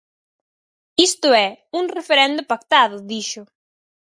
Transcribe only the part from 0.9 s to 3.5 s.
Isto é, un referendo pactado, dixo.